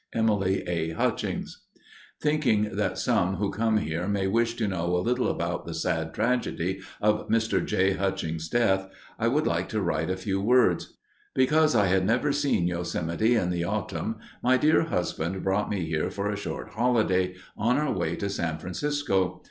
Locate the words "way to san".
17.93-18.57